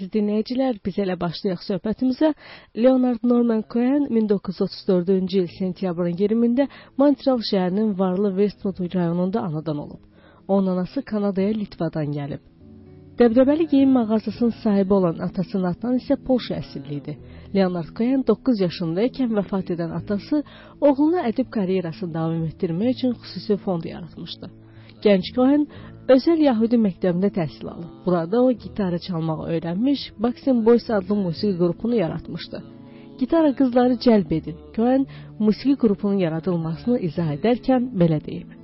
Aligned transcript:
Siz 0.00 0.08
dinləyicilər, 0.14 0.78
biz 0.86 0.96
elə 1.02 1.14
başlayaq 1.20 1.60
söhbətimizə. 1.60 2.28
Leonard 2.82 3.24
Norman 3.30 3.58
Cohen 3.72 4.06
1934-cü 4.18 5.42
il 5.42 5.50
sentyabrın 5.58 6.14
20-də 6.20 6.64
Montreal 7.02 7.42
şəhərinin 7.48 7.90
Varlı 7.98 8.30
Westwood 8.38 8.94
rayonunda 8.94 9.42
anadan 9.48 9.82
olub. 9.82 10.00
Onun 10.48 10.70
anası 10.74 11.02
Kanadaya 11.10 11.52
Litvadan 11.58 12.14
gəlib. 12.16 12.40
Dəbdəbəli 13.20 13.66
geyim 13.74 13.92
mağazasının 13.98 14.54
sahibi 14.62 14.96
olan 15.00 15.20
atasının 15.28 15.68
adından 15.72 16.00
isə 16.00 16.16
Polşa 16.30 16.62
əsilli 16.62 16.96
idi. 17.02 17.18
Leonard 17.54 17.92
Cohen 18.00 18.24
9 18.32 18.64
yaşında 18.66 19.04
ikən 19.10 19.36
vəfat 19.36 19.74
edən 19.76 19.92
atası 20.00 20.42
oğluna 20.80 21.28
ədib 21.34 21.52
karyerasını 21.58 22.14
davam 22.14 22.48
etdirmək 22.48 22.96
üçün 22.96 23.16
xüsusi 23.20 23.60
fond 23.66 23.84
yaratmışdı. 23.92 24.50
Gənc 25.04 25.32
Cohen 25.36 25.64
özəl 26.14 26.42
Yahudi 26.48 26.78
məktəbində 26.86 27.30
təhsil 27.38 27.70
alıb. 27.72 27.88
Burada 28.06 28.42
o 28.42 28.52
gitarı 28.52 28.98
çalmağı 29.06 29.48
öyrənmiş, 29.54 30.00
Baxin 30.18 30.64
Boys 30.66 30.90
adlı 30.90 31.14
musiqi 31.24 31.56
qrupunu 31.58 31.96
yaratmışdı. 32.04 32.62
Gitara 33.20 33.50
qızları 33.58 33.94
cəlb 34.06 34.34
edir. 34.38 34.56
Cohen 34.76 35.06
musiqi 35.38 35.76
qrupunun 35.82 36.18
yaradılmasını 36.26 36.98
izah 37.08 37.30
edərkən 37.36 37.92
belə 38.00 38.18
deyib. 38.26 38.59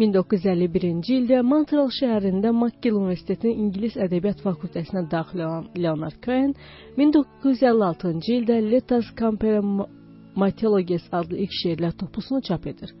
1951-ci 0.00 1.16
ildə 1.18 1.42
Montreal 1.44 1.90
şəhərində 1.92 2.54
McGill 2.56 2.96
Universitetinin 2.96 3.58
İngilis 3.66 3.98
Ədəbiyyat 4.00 4.38
Fakültəsinə 4.40 5.02
daxil 5.12 5.42
olan 5.44 5.66
Leonard 5.76 6.16
Cohen 6.24 6.54
1956-cı 6.96 8.32
ildə 8.38 8.56
Letters 8.64 9.10
Compare 9.18 9.60
Mythologies 10.40 11.04
adlı 11.12 11.42
ilk 11.44 11.56
şeirlər 11.58 11.92
toplusunu 12.00 12.40
çap 12.48 12.66
edir. 12.72 12.94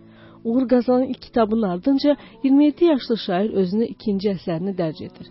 Uğur 0.44 0.66
qazanan 0.68 1.06
ilk 1.12 1.22
kitabın 1.22 1.62
ardınca 1.62 2.16
27 2.44 2.90
yaşlı 2.92 3.16
şair 3.26 3.54
özünə 3.62 3.88
ikinci 3.94 4.34
əsərini 4.34 4.76
dərc 4.82 5.00
edir. 5.06 5.30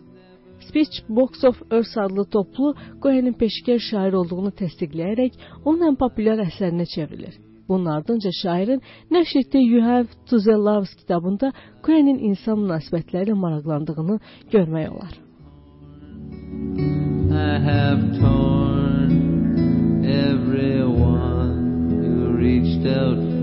Speech 0.70 1.04
Box 1.10 1.44
of 1.44 1.62
Earth 1.72 1.98
adlı 2.06 2.26
toplu 2.38 2.74
Cohen'in 3.04 3.38
peşkar 3.44 3.78
şair 3.92 4.18
olduğunu 4.24 4.56
təsdiqləyərək 4.64 5.38
onun 5.66 5.92
ən 5.92 6.02
populyar 6.02 6.42
əsərinə 6.48 6.90
çevrilir. 6.96 7.38
Bunun 7.70 7.86
ardınca 7.86 8.32
şairin 8.42 8.82
nəşr 9.12 9.40
etdiyi 9.40 9.72
You 9.72 9.82
Have 9.86 10.08
to 10.30 10.40
the 10.40 10.56
Loves 10.68 10.94
kitabında 10.96 11.52
Cohen'in 11.86 12.20
insan 12.30 12.60
münasibətləri 12.66 13.30
ilə 13.30 13.38
maraqlandığını 13.46 14.20
görmək 14.54 14.90
olar. 14.90 15.14
I 17.32 17.60
have 17.72 18.02
torn 18.20 19.12
everyone 20.04 21.60
who 22.02 22.38
reached 22.44 22.86
out 22.88 23.39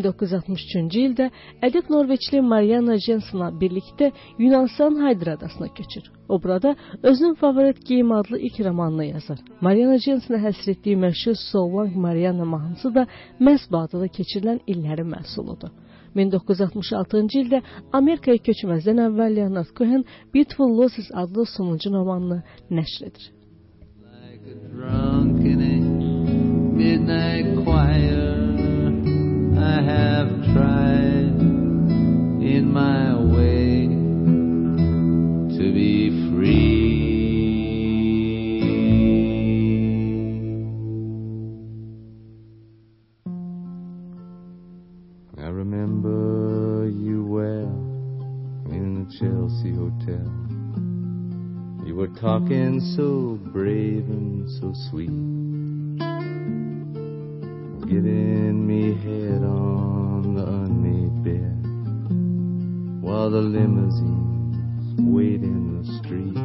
ildə 0.00 1.30
ədib 1.62 1.90
Norveçli 1.90 2.40
Mariana 2.40 2.96
Jensen'la 2.98 3.50
birlikdə 3.60 4.12
Yunanistan 4.38 4.94
Haydır 4.94 5.26
adasına 5.26 5.68
köçür. 5.68 6.02
O 6.28 6.42
burada 6.42 6.76
özünün 7.02 7.34
favorit 7.34 7.86
geyim 7.86 8.12
adlı 8.12 8.38
ilk 8.38 8.60
romanını 8.60 9.04
yazır. 9.04 9.38
Mariana 9.60 9.98
Jensen'a 9.98 10.38
həsr 10.38 10.70
etdiyi 10.70 10.96
məşhur 10.96 11.34
Solvang 11.52 11.96
Mariana 11.96 12.44
mahnısı 12.44 12.94
da 12.94 13.06
məhz 13.40 13.70
bu 13.70 13.78
adada 13.78 14.06
keçirilən 14.06 14.60
illərin 14.66 15.08
məhsuludur. 15.14 15.70
1966-cı 16.16 17.42
ildə 17.44 17.62
Amerikaya 17.92 18.38
köçməzdən 18.48 19.02
əvvəl 19.06 19.36
Leonard 19.36 19.70
Cohen 19.78 20.04
Beautiful 20.34 20.78
Losses 20.78 21.10
adlı 21.14 21.46
sonuncu 21.46 21.90
romanını 21.90 22.42
nəşr 22.70 23.06
edir. 23.08 23.32
Like 24.02 24.46
a 24.52 24.56
drunk 24.74 25.40
in 25.46 25.60
a 25.60 25.74
midnight 26.76 27.64
choir 27.64 28.49
I 29.62 29.82
have 29.82 30.28
tried 30.54 31.38
in 32.42 32.72
my 32.72 33.14
way 33.14 33.86
to 35.56 35.72
be 35.72 36.10
free. 36.30 36.70
I 45.38 45.48
remember 45.48 46.88
you 46.88 47.24
well 47.24 47.70
in 48.72 48.94
the 48.94 49.06
Chelsea 49.18 49.72
Hotel. 49.74 50.26
You 51.86 51.94
were 51.96 52.08
talking 52.08 52.80
so 52.80 53.38
brave 53.52 54.08
and 54.08 54.48
so 54.48 54.72
sweet 54.90 55.10
giving 57.90 58.64
me 58.68 58.94
head 59.02 59.42
on 59.42 60.36
the 60.36 60.46
unmade 60.46 61.24
bed 61.26 61.58
while 63.02 63.28
the 63.28 63.42
limousines 63.42 64.94
wait 65.00 65.42
in 65.42 65.74
the 65.74 65.84
street. 65.98 66.38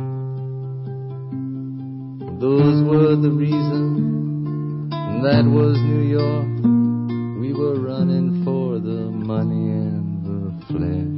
Those 2.41 2.81
were 2.89 3.15
the 3.15 3.29
reasons, 3.29 4.89
that 5.21 5.45
was 5.45 5.77
New 5.85 6.01
York. 6.17 6.49
We 7.39 7.53
were 7.53 7.79
running 7.79 8.43
for 8.43 8.79
the 8.79 9.11
money 9.13 9.69
and 9.69 10.25
the 10.25 10.49
flesh. 10.65 11.13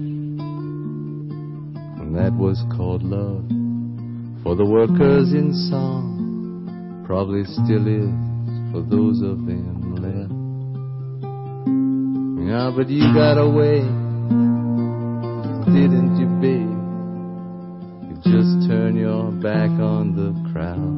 And 2.03 2.13
that 2.17 2.33
was 2.33 2.61
called 2.75 3.01
love 3.01 3.47
for 4.43 4.57
the 4.57 4.65
workers 4.65 5.31
in 5.31 5.53
song, 5.71 7.05
probably 7.07 7.45
still 7.45 7.87
is 7.87 8.11
for 8.73 8.81
those 8.81 9.21
of 9.21 9.45
them 9.45 9.95
left. 9.95 10.16
Yeah, 12.47 12.71
but 12.73 12.87
you 12.87 13.13
got 13.13 13.37
away, 13.37 13.81
didn't 15.67 16.15
you, 16.15 16.27
babe? 16.39 16.79
You 18.07 18.15
just 18.23 18.69
turn 18.69 18.95
your 18.95 19.31
back 19.31 19.69
on 19.69 20.15
the 20.15 20.31
crowd. 20.53 20.95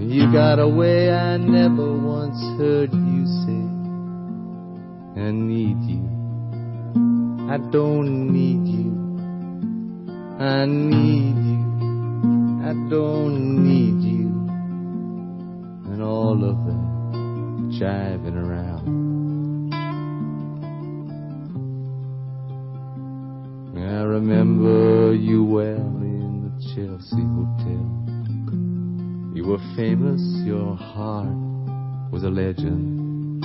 You 0.00 0.32
got 0.32 0.60
away, 0.60 1.10
I 1.10 1.36
never 1.36 1.98
once 1.98 2.38
heard 2.58 2.92
you 2.92 3.26
say, 3.42 3.64
I 5.20 5.32
need 5.32 5.82
you. 5.82 6.04
I 7.50 7.58
don't 7.72 8.32
need 8.32 8.68
you. 8.70 8.94
I 10.38 10.64
need 10.64 11.36
you. 11.42 11.64
I 12.62 12.72
don't 12.88 13.64
need 13.64 14.00
you 14.00 14.28
and 15.92 16.00
all 16.00 16.44
of 16.44 16.56
that 16.66 16.94
jiving 17.80 18.36
around. 18.36 19.03
Chelsea 26.74 27.22
Hotel. 27.22 27.86
You 29.32 29.44
were 29.46 29.62
famous, 29.76 30.20
your 30.44 30.74
heart 30.74 31.30
was 32.10 32.24
a 32.24 32.28
legend. 32.28 33.44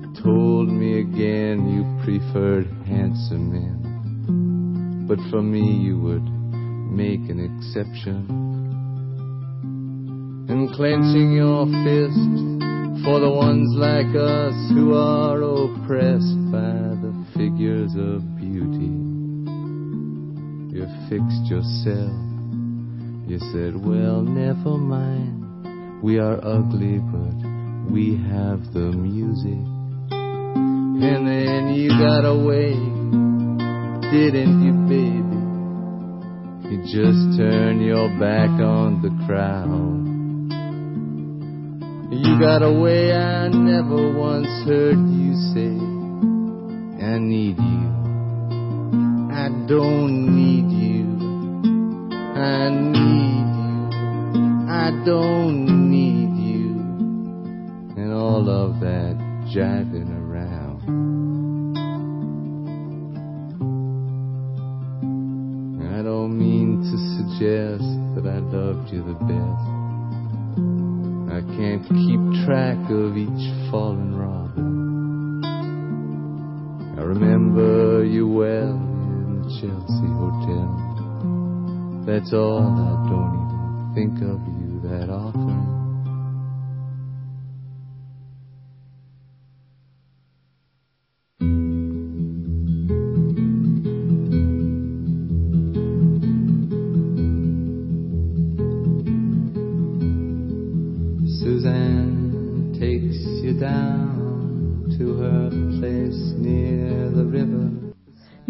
You 0.00 0.22
told 0.24 0.70
me 0.70 1.00
again 1.00 1.68
you 1.68 1.84
preferred 2.02 2.66
handsome 2.86 3.52
men, 3.52 5.06
but 5.06 5.18
for 5.30 5.42
me 5.42 5.84
you 5.84 6.00
would 6.00 6.24
make 6.24 7.28
an 7.28 7.44
exception. 7.44 8.24
And 10.48 10.72
clenching 10.72 11.32
your 11.32 11.66
fist 11.84 13.04
for 13.04 13.20
the 13.20 13.30
ones 13.30 13.68
like 13.76 14.16
us 14.16 14.56
who 14.72 14.94
are 14.94 15.42
oppressed 15.42 16.40
by 16.50 16.96
the 17.04 17.12
figures 17.36 17.92
of 17.98 18.35
fixed 21.08 21.46
yourself. 21.46 22.12
You 23.26 23.38
said, 23.52 23.74
well, 23.74 24.22
never 24.22 24.76
mind. 24.76 26.02
We 26.02 26.18
are 26.18 26.38
ugly, 26.42 26.98
but 26.98 27.90
we 27.90 28.16
have 28.30 28.72
the 28.72 28.92
music. 28.92 29.62
And 30.10 31.26
then 31.26 31.74
you 31.74 31.88
got 31.90 32.24
away, 32.24 32.74
didn't 34.10 34.62
you, 34.64 34.72
baby? 34.90 35.36
You 36.70 36.82
just 36.82 37.38
turned 37.38 37.84
your 37.84 38.08
back 38.18 38.50
on 38.50 39.02
the 39.02 39.10
crowd. 39.26 40.04
You 42.12 42.40
got 42.40 42.62
away, 42.62 43.12
I 43.12 43.48
never 43.48 44.12
once 44.16 44.48
heard 44.66 44.98
you 44.98 45.34
say, 45.54 45.76
I 47.04 47.18
need 47.18 47.58
you. 47.58 48.05
I 49.36 49.50
don't 49.68 50.34
need 50.34 50.70
you. 50.72 51.04
I 52.40 52.70
need 52.70 53.48
you. 53.60 53.90
I 54.66 54.90
don't 55.04 55.90
need 55.90 56.32
you. 56.42 56.70
And 58.00 58.14
all 58.14 58.48
of 58.48 58.80
that 58.80 59.18
jiving 59.54 60.08
around. 60.08 60.80
I 65.94 66.02
don't 66.02 66.38
mean 66.38 66.80
to 66.80 66.96
suggest 67.18 67.84
that 68.14 68.26
I 68.26 68.38
loved 68.38 68.90
you 68.90 69.04
the 69.04 69.18
best. 69.28 69.66
I 71.30 71.40
can't 71.58 71.84
keep 71.86 72.22
track 72.46 72.78
of 72.90 73.18
each 73.18 73.70
fallen 73.70 74.16
robin. 74.16 75.44
I 76.98 77.02
remember 77.02 78.02
you 78.02 78.26
well 78.26 78.85
Chelsea 79.48 80.10
Hotel. 80.18 80.66
Oh, 81.22 82.02
That's 82.04 82.32
all, 82.32 82.66
I 82.66 83.08
don't 83.08 83.34
even 83.46 83.92
think 83.94 84.14
of 84.26 84.40
you 84.58 84.80
that 84.90 85.08
often. 85.08 85.65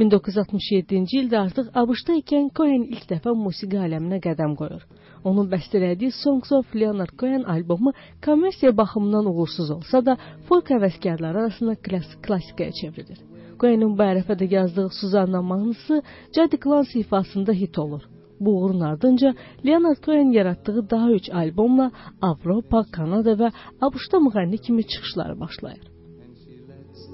1967-ci 0.06 1.19
ildə 1.23 1.38
artıq 1.41 1.70
ABŞ-da 1.81 2.17
ikən 2.20 2.50
Cohen 2.56 2.85
ilk 2.94 3.06
dəfə 3.11 3.32
musiqi 3.35 3.79
aləminə 3.81 4.20
qədəm 4.23 4.55
qoyur. 4.58 4.82
Onun 5.26 5.49
bəstələdiyi 5.50 6.14
Songs 6.14 6.53
of 6.55 6.75
Leonard 6.75 7.14
Cohen 7.20 7.43
albomu 7.55 7.93
kommersiya 8.25 8.76
baxımından 8.76 9.26
uğursuz 9.32 9.70
olsa 9.76 10.05
da, 10.06 10.17
folk 10.49 10.70
həvəskarları 10.75 11.41
arasında 11.43 11.75
klassik 11.75 12.23
klassikaya 12.26 12.73
çevrilir. 12.81 13.19
Cohenin 13.61 13.97
bu 13.99 14.03
ərəfədə 14.03 14.47
yazdığı 14.55 14.88
Suzanna 15.00 15.43
mahnısı 15.43 16.03
Jody 16.37 16.56
Clancy 16.64 17.00
ifasında 17.00 17.53
hit 17.53 17.79
olur. 17.79 18.03
Bu 18.41 18.50
uğurun 18.61 18.81
ardınca 18.81 19.35
Leonard 19.67 20.05
Cohen 20.05 20.31
yaratdığı 20.38 20.91
daha 20.91 21.11
üç 21.11 21.31
albomla 21.31 21.91
Avropa, 22.23 22.85
Kanada 22.93 23.32
və 23.43 23.53
ABŞ-da 23.81 24.23
müğənni 24.29 24.58
kimi 24.58 24.87
çıxışları 24.87 25.41
başlayır. 25.41 25.85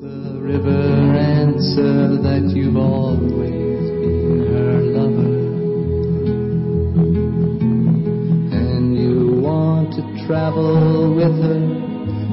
The 0.02 0.08
river 0.48 1.11
answer 1.62 2.18
that 2.22 2.42
you've 2.56 2.76
always 2.76 3.86
been 4.02 4.46
her 4.50 4.82
lover. 4.82 5.34
And 8.50 8.98
you 8.98 9.40
want 9.40 9.94
to 9.94 10.26
travel 10.26 11.14
with 11.14 11.36
her, 11.38 11.62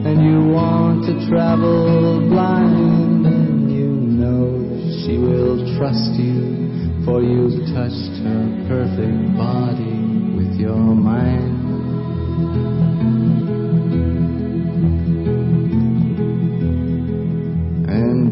and 0.09 0.25
you 0.25 0.51
want 0.51 1.05
to 1.05 1.29
travel 1.29 2.27
blind, 2.27 3.25
and 3.27 3.71
you 3.71 3.89
know 4.17 4.65
she 5.05 5.19
will 5.19 5.77
trust 5.77 6.17
you, 6.17 7.05
for 7.05 7.21
you've 7.21 7.69
touched 7.69 8.17
her 8.25 8.65
perfect 8.67 9.37
body 9.37 10.33
with 10.35 10.59
your 10.59 10.75
mind. 10.75 11.59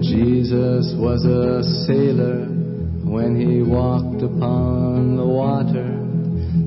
Jesus 0.01 0.93
was 0.95 1.25
a 1.25 1.63
sailor 1.85 2.45
when 3.03 3.33
he 3.39 3.63
walked 3.63 4.21
upon 4.21 5.17
the 5.17 5.25
water. 5.25 5.97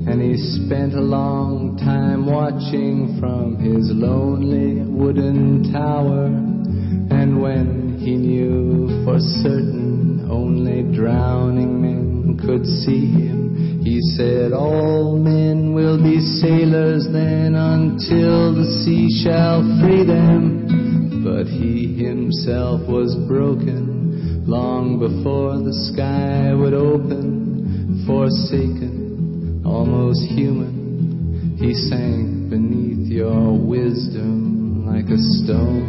And 0.07 0.21
he 0.21 0.35
spent 0.35 0.93
a 0.93 1.01
long 1.01 1.77
time 1.77 2.25
watching 2.25 3.17
from 3.19 3.55
his 3.59 3.91
lonely 3.93 4.81
wooden 4.83 5.71
tower. 5.71 6.25
And 6.27 7.41
when 7.41 7.99
he 7.99 8.17
knew 8.17 9.05
for 9.05 9.19
certain 9.19 10.27
only 10.29 10.83
drowning 10.93 11.81
men 11.81 12.37
could 12.37 12.65
see 12.65 13.07
him, 13.11 13.81
he 13.83 14.01
said, 14.17 14.53
All 14.53 15.17
men 15.17 15.73
will 15.73 16.01
be 16.01 16.19
sailors 16.19 17.07
then 17.11 17.55
until 17.55 18.55
the 18.55 18.65
sea 18.83 19.07
shall 19.23 19.61
free 19.79 20.03
them. 20.03 20.90
But 21.31 21.47
he 21.47 21.95
himself 21.95 22.81
was 22.89 23.15
broken 23.25 24.43
long 24.45 24.99
before 24.99 25.63
the 25.63 25.73
sky 25.87 26.53
would 26.53 26.73
open, 26.73 28.03
forsaken, 28.05 29.63
almost 29.65 30.19
human. 30.27 31.55
He 31.57 31.73
sank 31.73 32.49
beneath 32.49 33.07
your 33.07 33.57
wisdom 33.57 34.85
like 34.85 35.07
a 35.07 35.17
stone. 35.39 35.87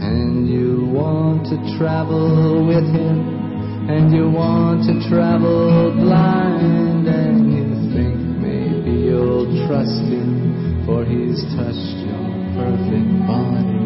And 0.00 0.48
you 0.48 0.90
want 0.90 1.44
to 1.52 1.76
travel 1.76 2.66
with 2.66 2.88
him, 2.88 3.90
and 3.90 4.14
you 4.14 4.30
want 4.30 4.88
to 4.88 5.08
travel 5.10 5.92
blind, 5.92 7.11
you'll 9.42 9.66
trust 9.66 10.02
him, 10.06 10.84
for 10.86 11.04
he's 11.04 11.42
touched 11.54 11.98
your 12.06 12.22
perfect 12.54 13.10
body 13.26 13.82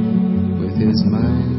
with 0.61 0.77
his 0.77 1.03
mind. 1.07 1.57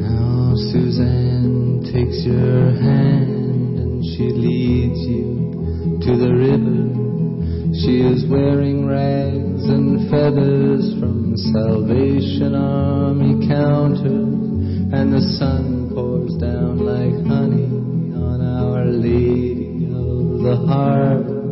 Now 0.00 0.54
Suzanne 0.70 1.82
takes 1.92 2.24
your 2.24 2.70
hand 2.78 3.78
and 3.78 4.04
she 4.04 4.30
leads 4.30 5.00
you 5.00 5.98
to 6.02 6.16
the 6.16 6.32
river. 6.34 6.86
She 7.82 8.00
is 8.00 8.28
wearing 8.30 8.86
rags 8.86 9.64
and 9.64 10.10
feathers 10.10 10.94
from 11.00 11.36
Salvation 11.36 12.54
Army 12.54 13.46
counters, 13.46 14.34
and 14.92 15.12
the 15.12 15.20
sun 15.38 15.90
pours 15.94 16.34
down 16.36 16.78
like 16.78 17.26
honey 17.26 17.47
the 20.48 20.56
Harbor. 20.64 21.44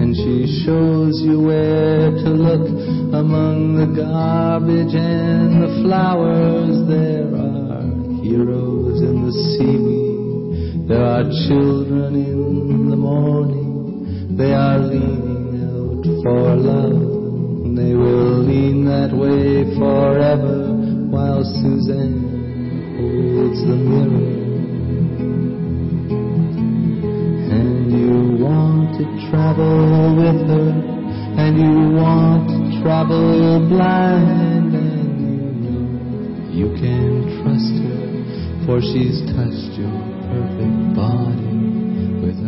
And 0.00 0.16
she 0.16 0.64
shows 0.64 1.20
you 1.20 1.40
where 1.42 2.08
to 2.08 2.30
look 2.32 2.64
among 3.12 3.76
the 3.76 3.88
garbage 3.92 4.94
and 4.96 5.60
the 5.60 5.84
flowers. 5.84 6.80
There 6.88 7.28
are 7.28 7.84
heroes 8.24 9.04
in 9.04 9.26
the 9.26 9.34
seaweed. 9.52 10.88
There 10.88 11.04
are 11.04 11.28
children 11.44 12.16
in 12.16 12.88
the 12.88 12.96
morning. 12.96 14.36
They 14.38 14.54
are 14.54 14.78
leaning 14.78 15.60
out 15.68 16.04
for 16.24 16.56
love. 16.56 17.76
They 17.76 17.92
will 17.92 18.48
lean 18.48 18.86
that 18.86 19.12
way 19.12 19.76
forever 19.76 20.72
while 21.12 21.44
Suzanne 21.44 22.96
holds 22.96 23.60
the 23.60 23.76
mirror. 23.76 24.37
To 28.98 29.04
travel 29.30 30.16
with 30.18 30.40
her, 30.50 30.70
and 31.38 31.54
you 31.56 31.76
want 31.94 32.50
to 32.50 32.82
travel 32.82 33.62
blind, 33.70 34.74
and 34.74 35.22
you 35.22 35.40
know 35.62 35.86
you 36.50 36.68
can 36.82 37.22
trust 37.38 37.74
her, 37.86 38.02
for 38.66 38.82
she's 38.82 39.22
touched 39.30 39.78
your 39.78 39.94
perfect 40.26 40.78
body 40.98 41.54
with 42.26 42.38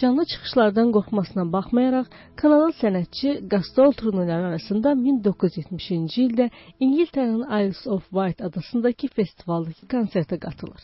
Canlı 0.00 0.24
çıxışlardan 0.24 0.92
qorxmasına 0.96 1.44
baxmayaraq, 1.52 2.06
Kanadalı 2.40 2.72
sənətçi 2.82 3.32
qastrol 3.52 3.92
turneləri 3.98 4.46
arasında 4.50 4.94
1970-ci 5.00 6.22
ildə 6.28 6.46
İngiltərənin 6.86 7.44
Isles 7.58 7.82
of 7.86 8.08
Wight 8.08 8.40
adasındakı 8.48 9.12
festivaldakı 9.18 9.90
konsertə 9.96 10.40
qatılır. 10.46 10.80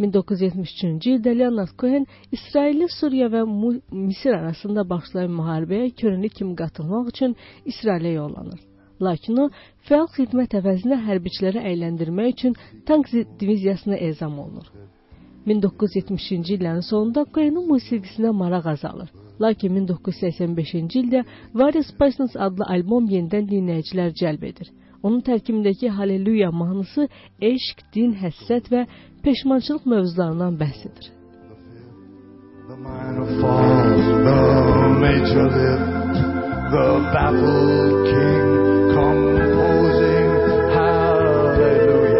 1973-cü 0.00 1.16
ildə 1.16 1.32
Leonard 1.38 1.72
Cohen 1.80 2.06
İsrailli 2.32 2.88
Suriya 2.98 3.28
və 3.32 3.42
Misir 3.90 4.34
arasında 4.36 4.88
başlayan 4.90 5.32
müharibəyə 5.38 5.90
könüllü 6.00 6.28
kimi 6.38 6.56
qatılmaq 6.56 7.08
üçün 7.12 7.36
İsrailə 7.66 8.12
yollanır. 8.12 8.60
Lakin 9.02 9.40
o 9.44 9.46
fəal 9.88 10.06
xidmət 10.16 10.56
əvəzinə 10.60 11.00
hərbiçiləri 11.06 11.64
əyləndirmək 11.70 12.28
üçün 12.34 12.56
tank 12.86 13.12
diviziyasına 13.40 13.96
ezam 14.10 14.38
olunur. 14.38 14.68
1970-ci 15.46 16.56
illərin 16.56 16.84
sonunda 16.84 17.24
Qoyanın 17.34 17.68
musiqisinə 17.70 18.32
maraq 18.42 18.66
azalır. 18.74 19.12
Lakin 19.40 19.76
1985-ci 19.76 21.02
ildə 21.04 21.24
Various 21.54 21.92
Passions 21.98 22.36
adlı 22.36 22.66
albom 22.76 23.08
yenidən 23.12 23.48
dinləyicilər 23.52 24.12
cəlb 24.22 24.48
edir. 24.50 24.72
Onun 25.06 25.20
tərkibindəki 25.28 25.88
Hallelujah 25.98 26.52
mahnısı 26.62 27.08
eşq, 27.50 27.84
din, 27.94 28.16
həsrət 28.22 28.72
və 28.72 28.86
peşmançılıq 29.22 29.84
mövzularından 29.92 30.58
bəhs 30.62 30.80
edir. 30.88 31.12
What's 41.46 42.15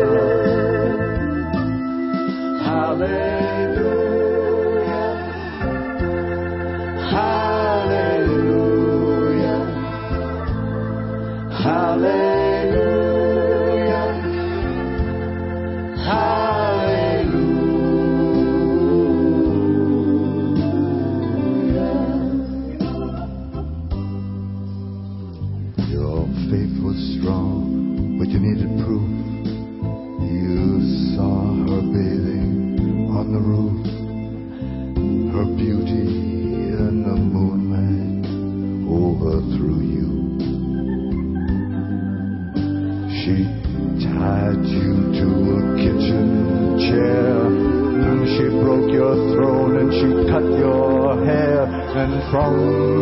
from 52.31 52.96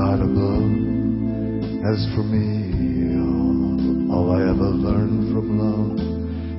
God 0.00 0.20
above. 0.24 0.64
As 1.92 2.00
for 2.16 2.24
me, 2.24 2.48
all, 4.08 4.32
I 4.32 4.40
ever 4.48 4.72
learned 4.72 5.28
from 5.28 5.60
love 5.60 6.00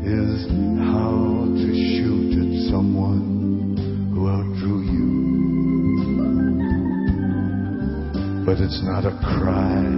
is 0.05 0.45
how 0.77 1.50
to 1.50 1.67
shoot 1.74 2.38
at 2.38 2.69
someone 2.69 3.74
who 4.13 4.29
outdrew 4.29 4.86
you. 4.93 5.10
But 8.45 8.62
it's 8.62 8.81
not 8.86 9.10
a 9.10 9.17
cry 9.25 9.89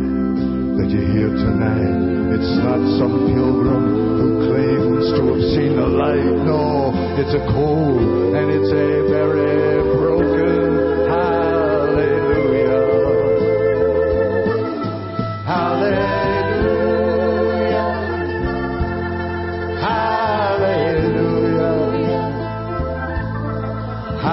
that 0.80 0.88
you 0.88 1.04
hear 1.12 1.28
tonight. 1.28 2.40
It's 2.40 2.56
not 2.64 2.80
some 2.96 3.28
pilgrim 3.28 3.84
who 4.24 4.28
claims 4.48 5.12
to 5.20 5.22
have 5.36 5.44
seen 5.52 5.76
the 5.76 5.90
light. 5.92 6.48
No, 6.48 6.96
it's 7.20 7.36
a 7.36 7.44
cold 7.52 8.08
and 8.40 8.48
it's 8.56 8.72
a 8.72 9.04
very 9.12 9.63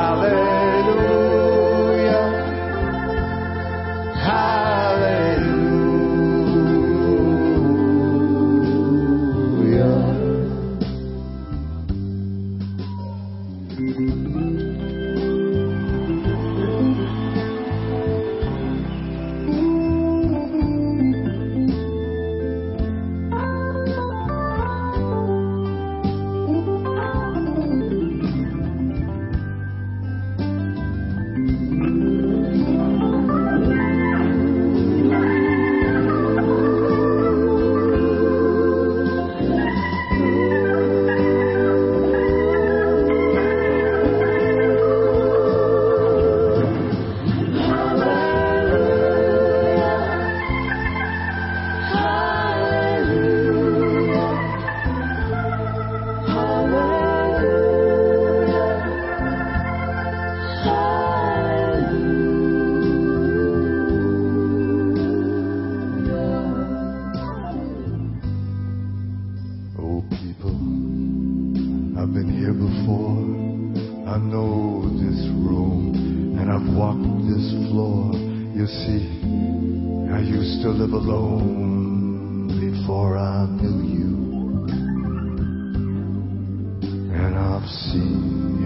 Hallelujah. 0.00 0.59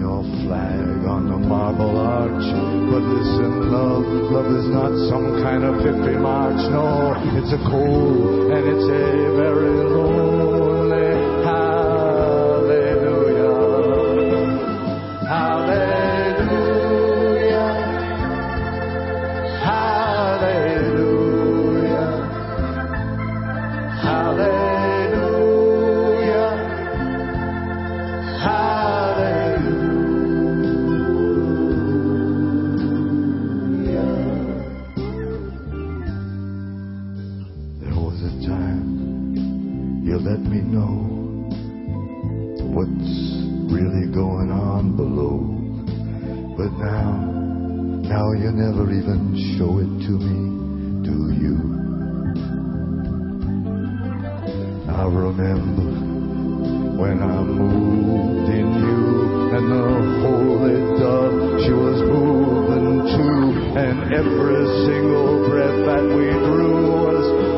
your 0.05 0.21
flag 0.45 1.01
on 1.09 1.25
the 1.29 1.37
marble 1.37 1.97
arch. 1.97 2.45
But 2.93 3.01
listen, 3.01 3.71
love, 3.73 4.05
love 4.29 4.49
is 4.53 4.69
not 4.69 4.93
some 5.09 5.41
kind 5.41 5.63
of 5.65 5.81
victory 5.81 6.17
march. 6.21 6.61
No, 6.69 7.17
it's 7.33 7.51
a 7.51 7.61
cold 7.65 8.51
and 8.53 8.63
it's 8.69 8.85
a 8.85 9.35
very 9.35 9.73
long. 9.89 10.34
But 46.57 46.71
now, 46.71 47.11
now 48.07 48.31
you 48.31 48.49
never 48.55 48.89
even 48.89 49.35
show 49.57 49.77
it 49.79 49.91
to 50.07 50.13
me, 50.15 50.39
do 51.03 51.35
you? 51.35 51.55
I 54.87 55.03
remember 55.03 55.83
when 56.95 57.21
I 57.21 57.43
moved 57.43 58.49
in 58.55 58.67
you 58.71 59.51
and 59.51 59.65
the 59.69 59.83
holy 60.23 60.79
dove 60.97 61.59
she 61.65 61.73
was 61.73 61.99
moving 62.07 63.03
too 63.03 63.77
and 63.77 64.13
every 64.13 64.65
single 64.87 65.49
breath 65.49 65.85
that 65.85 66.03
we 66.07 66.31
drew 66.39 66.87
was 67.03 67.54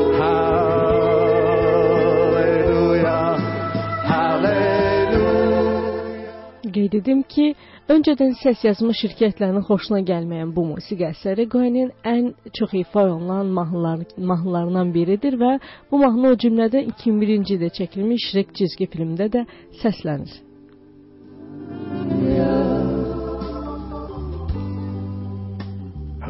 Qeyd 6.78 6.92
edim 6.94 7.22
ki, 7.26 7.44
öncədən 7.90 8.36
səs 8.38 8.60
yazma 8.62 8.92
şirkətlərinin 8.94 9.64
xoşuna 9.66 9.98
gəlməyən 10.06 10.52
bu 10.54 10.62
musiqi 10.68 11.08
əsəri 11.08 11.48
Qoenin 11.50 11.88
ən 12.06 12.28
çox 12.58 12.76
ifa 12.80 13.02
olunan 13.14 13.50
mahnılar, 13.56 14.04
mahnılarından 14.30 14.92
biridir 14.94 15.34
və 15.40 15.56
bu 15.90 15.98
mahnı 16.04 16.30
o 16.30 16.36
cümlədən 16.44 16.92
2001-ci 16.92 17.56
ildə 17.56 17.72
çəkilmiş 17.80 18.28
Shrek 18.28 18.54
cizgi 18.60 18.86
filmində 18.94 19.26
də 19.34 19.42
səslənir. 19.82 20.38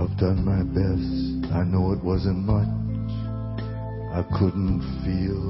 I've 0.01 0.17
done 0.17 0.41
my 0.49 0.63
best. 0.81 1.53
I 1.61 1.63
know 1.73 1.93
it 1.93 2.03
wasn't 2.03 2.41
much. 2.55 2.73
I 4.17 4.23
couldn't 4.39 4.81
feel, 5.05 5.47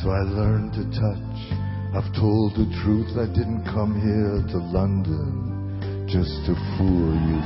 so 0.00 0.08
I 0.08 0.22
learned 0.22 0.72
to 0.78 0.84
touch. 0.98 1.67
I've 1.94 2.12
told 2.14 2.52
the 2.52 2.68
truth. 2.84 3.16
I 3.16 3.24
didn't 3.32 3.64
come 3.64 3.96
here 3.96 4.44
to 4.52 4.58
London 4.58 6.06
just 6.06 6.44
to 6.44 6.54
fool 6.76 7.16
you. 7.16 7.40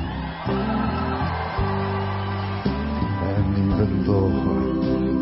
And 3.22 3.54
even 3.54 4.02
though 4.04 4.34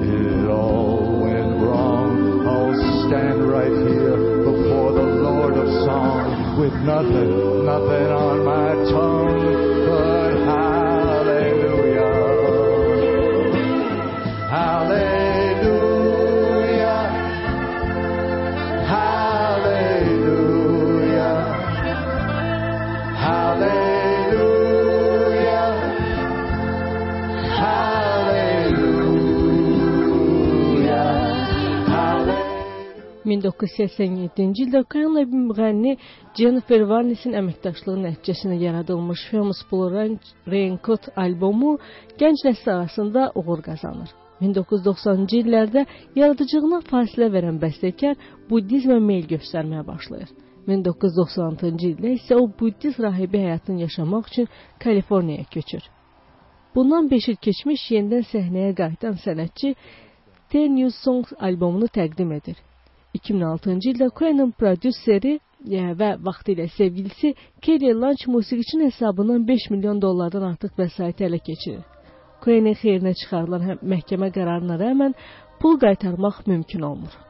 it 0.09 0.51
all 0.51 1.21
went 1.21 1.53
wrong, 1.61 2.47
I'll 2.49 2.73
stand 3.09 3.45
right 3.47 3.69
here 3.69 4.17
before 4.41 4.93
the 4.97 5.05
Lord 5.21 5.53
of 5.53 5.69
Song 5.85 6.59
with 6.59 6.73
nothing, 6.81 7.65
nothing 7.67 8.09
on 8.09 8.45
my 8.45 8.73
tongue 8.91 9.70
1987-ci 33.51 34.65
ildə 34.67 34.83
Ukraynalı 34.85 35.25
müğənni 35.31 35.97
Jennifer 36.39 36.85
Varnesin 36.89 37.35
əməkdaşlığı 37.41 37.97
nəticəsində 38.05 38.59
yaradılmış 38.61 39.27
Famous 39.31 39.63
Blue 39.71 40.09
Raincoat 40.53 41.09
albomu 41.17 41.79
gənc 42.19 42.45
nəsil 42.47 42.73
arasında 42.75 43.33
uğur 43.35 43.63
qazanır. 43.63 44.11
1990-cı 44.41 45.41
illərdə 45.43 45.85
yaradıcılığına 46.17 46.81
fasilə 46.91 47.29
verən 47.35 47.59
bəstəkar 47.61 48.17
buddizmə 48.51 49.01
meyl 49.01 49.27
göstərməyə 49.35 49.87
başlayır. 49.87 50.31
1996-cı 50.69 51.91
ildə 51.91 52.15
isə 52.17 52.39
o 52.41 52.47
buddist 52.61 53.01
rahibi 53.01 53.43
həyatını 53.47 53.81
yaşamaq 53.87 54.31
üçün 54.31 54.49
Kaliforniyaya 54.79 55.45
köçür. 55.45 55.83
Bundan 56.75 57.11
5 57.11 57.29
il 57.29 57.37
keçmiş 57.37 57.91
yenidən 57.97 58.27
səhnəyə 58.33 58.75
qayıdan 58.81 59.19
sənətçi 59.25 59.75
Ten 60.51 60.77
New 60.77 60.91
Songs 60.91 61.33
albomunu 61.39 61.87
təqdim 61.87 62.33
edir. 62.33 62.57
2006-cı 63.19 63.91
ildə 63.93 64.09
Queen'in 64.19 64.53
prodüseri 64.59 65.33
e, 65.39 65.81
və 66.01 66.11
vaxtilə 66.27 66.69
sevgilisi 66.77 67.35
Kelly 67.63 67.95
Lunch 68.03 68.27
musiqiçinin 68.35 68.91
hesabından 68.91 69.49
5 69.49 69.71
milyon 69.71 70.03
dollardan 70.03 70.47
artıq 70.53 70.77
vəsait 70.79 71.25
ələ 71.27 71.41
keçirir. 71.49 71.83
Queen'in 72.45 72.79
xeyrinə 72.83 73.15
çıxarılan 73.23 73.83
məhkəmə 73.95 74.31
qərarına 74.37 74.79
rəğmən 74.85 75.19
pul 75.61 75.81
qaytarmaq 75.85 76.47
mümkün 76.47 76.87
olmur. 76.91 77.30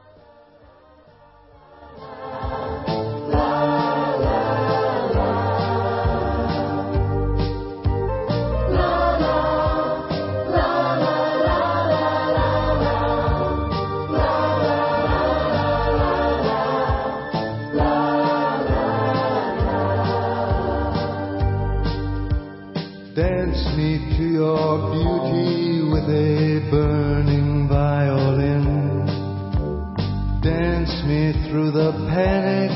The 31.81 31.93
panic 32.13 32.69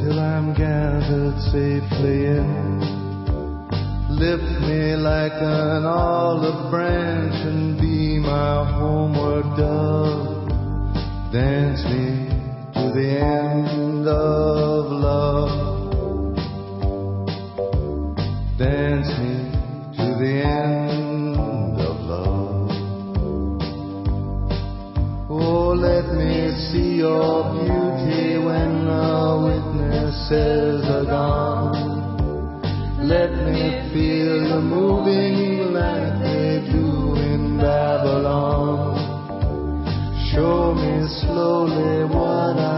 till 0.00 0.18
I'm 0.18 0.54
gathered 0.54 1.38
safely 1.52 2.24
in. 2.32 2.80
Lift 4.08 4.52
me 4.68 4.96
like 4.96 5.36
an 5.36 5.84
olive 5.84 6.70
branch 6.70 7.34
and 7.44 7.78
be 7.78 8.18
my 8.18 8.64
homeward 8.72 9.44
dove. 9.58 10.48
Dance 11.30 11.84
me 11.92 12.08
to 12.72 12.84
the 12.96 13.08
end 13.20 14.08
of 14.08 14.86
love. 15.08 15.52
Dance 18.58 19.12
me 19.20 19.34
to 19.98 20.06
the 20.22 20.34
end 20.42 21.80
of 21.90 21.96
love. 22.14 22.70
Oh, 25.28 25.74
let 25.76 26.06
me 26.16 26.32
see 26.70 26.96
your 26.96 27.52
beauty 27.52 27.81
witnesses 30.32 30.88
are 30.88 31.04
gone. 31.04 32.58
Let 33.06 33.32
me 33.32 33.90
feel 33.92 34.48
the 34.48 34.60
moving 34.60 35.72
like 35.72 36.20
they 36.22 36.64
do 36.72 37.16
in 37.16 37.58
Babylon. 37.58 38.96
Show 40.32 40.74
me 40.74 41.06
slowly 41.20 42.04
what 42.04 42.56
I 42.58 42.71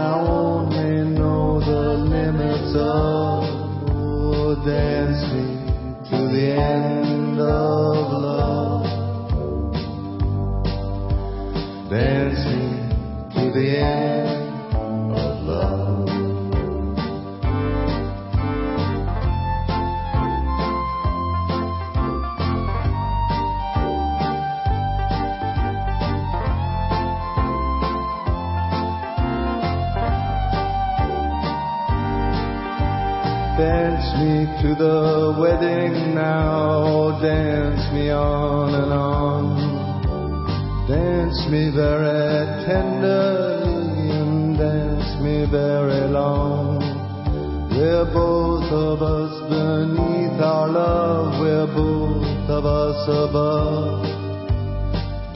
very 45.49 46.07
long. 46.07 46.79
We're 47.71 48.05
both 48.05 48.71
of 48.71 49.01
us 49.01 49.31
beneath 49.49 50.41
our 50.41 50.67
love, 50.69 51.39
we're 51.39 51.67
both 51.67 52.49
of 52.49 52.65
us 52.65 53.07
above. 53.07 54.05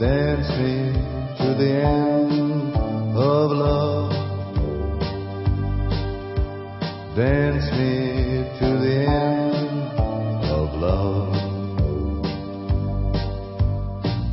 Dance 0.00 0.48
me 0.58 0.92
to 1.38 1.54
the 1.54 1.72
end 1.84 2.74
of 3.16 3.50
love. 3.50 4.10
Dance 7.16 7.70
me 7.72 8.48
to 8.58 8.78
the 8.78 9.04
end 9.06 9.92
of 10.50 10.74
love. 10.80 11.39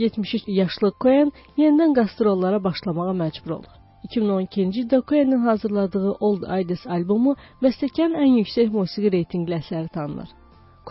73 0.00 0.48
yaşlı 0.60 0.92
Cohen 1.02 1.32
yenidən 1.60 1.94
qastrollara 1.98 2.64
başlamağa 2.64 3.14
məcbur 3.22 3.52
olur. 3.58 3.74
2012-ci 4.08 4.84
ildə 4.84 5.02
Cohen'in 5.08 5.44
hazırladığı 5.46 6.12
Old 6.26 6.42
Idols 6.60 6.84
albomu 6.96 7.36
bəstəkarın 7.62 8.16
ən 8.24 8.30
yüksək 8.40 8.72
musiqi 8.76 9.12
reytinqli 9.16 9.58
əsəri 9.60 9.88
tanınır. 9.96 10.30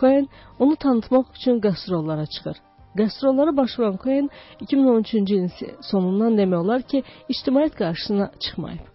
Cohen 0.00 0.28
onu 0.58 0.76
tanıtmaq 0.76 1.26
üçün 1.36 1.60
qastrollara 1.66 2.26
çıxır. 2.26 2.56
Qastrollara 2.98 3.56
başvuran 3.56 3.98
Cohen 4.04 4.30
2013-cü 4.60 5.34
ilin 5.34 5.52
sonundan 5.90 6.38
demək 6.38 6.58
olar 6.64 6.82
ki, 6.82 7.02
ictimaiyyət 7.28 7.74
qarşısına 7.82 8.30
çıxmayıb. 8.40 8.86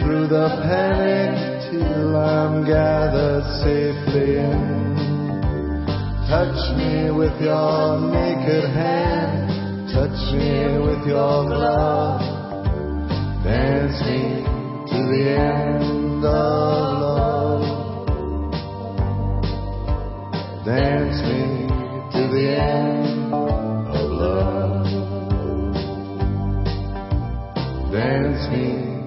Through 0.00 0.26
the 0.28 0.48
panic 0.62 1.70
till 1.70 2.16
I'm 2.16 2.64
gathered 2.64 3.44
safely 3.62 4.38
in. 4.38 4.78
Touch 6.28 6.76
me 6.76 7.10
with 7.10 7.40
your 7.40 7.98
naked 8.12 8.64
hand. 8.70 9.90
Touch 9.92 10.32
me 10.34 10.78
with 10.78 11.06
your 11.06 11.46
glove. 11.46 12.20
Dance 13.42 14.00
me 14.06 14.44
to 14.90 14.98
the 15.12 15.22
end 15.38 16.24
of 16.24 17.00
love. 17.02 17.62
Dance 20.64 21.22
me 21.22 21.68
to 22.12 22.20
the 22.34 22.44
end 22.60 23.32
of 23.32 24.10
love. 24.10 24.86
Dance 27.90 28.44
me 28.52 28.97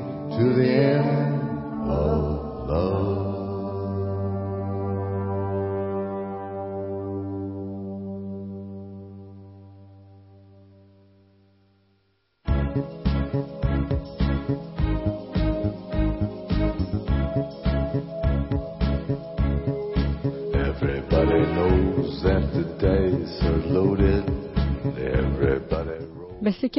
to 0.41 0.53
the 0.53 0.67
end 0.67 1.87
of 1.87 2.67
love. 2.67 3.30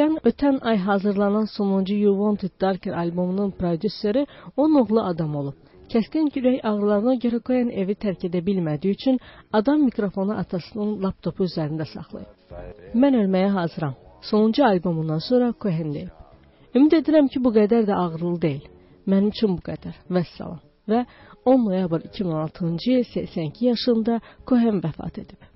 Bəstəkarın 0.03 0.29
ötən 0.31 0.57
ay 0.71 0.77
hazırlanan 0.79 1.45
sonuncu 1.45 1.95
You 1.95 2.15
Wanted 2.15 2.61
Darker 2.61 2.93
albomunun 2.93 3.51
prodüseri 3.51 4.27
onun 4.57 4.75
oğlu 4.81 5.01
adam 5.01 5.37
olub. 5.37 5.55
Kəskin 5.93 6.27
ürək 6.39 6.59
ağrılarına 6.69 7.15
görə 7.25 7.39
Cohen 7.47 7.69
evi 7.83 7.95
tərk 8.05 8.25
edə 8.29 8.41
bilmədiyi 8.47 8.95
üçün 8.97 9.21
adam 9.53 9.85
mikrofonu 9.85 10.35
atasının 10.43 10.91
laptopu 11.05 11.45
üzərində 11.45 11.87
saxlayıb. 11.93 12.27
Mən 12.95 13.19
ölməyə 13.21 13.53
hazıram. 13.59 13.95
Sonuncu 14.31 14.65
albomundan 14.65 15.23
sonra 15.29 15.53
Cohen 15.63 15.95
deyib. 15.95 16.11
Ümid 16.75 16.99
edirəm 16.99 17.29
ki, 17.29 17.45
bu 17.45 17.55
qədər 17.59 17.87
də 17.87 17.95
ağrılı 17.95 18.43
deyil. 18.43 18.67
Mənim 19.07 19.31
üçün 19.31 19.55
bu 19.57 19.63
qədər. 19.71 19.95
Vəssalam. 20.11 20.59
Və 20.91 21.07
10 21.45 21.65
noyabr 21.69 22.09
2016-cı 22.11 22.91
il 22.99 23.05
82 23.15 23.67
yaşında 23.71 24.21
Cohen 24.47 24.83
vəfat 24.83 25.23
edib. 25.23 25.52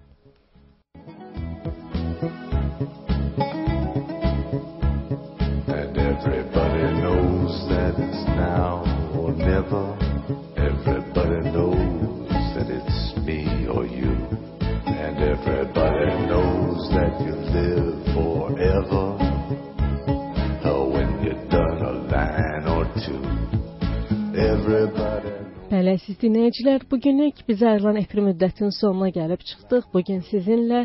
Siz 25.87 26.16
dinləyicilər, 26.18 26.83
bu 26.90 26.99
günlük 26.99 27.44
bizə 27.46 27.68
ayrılan 27.72 28.01
efir 28.01 28.18
müddətinin 28.27 28.72
sonuna 28.75 29.12
gəlib 29.14 29.42
çıxdıq. 29.51 29.85
Bu 29.92 30.01
gün 30.09 30.25
sizinlə 30.31 30.81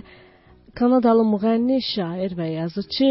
Kanadalı 0.77 1.23
müğənni, 1.27 1.79
şair 1.93 2.35
və 2.37 2.47
yazıçı 2.51 3.07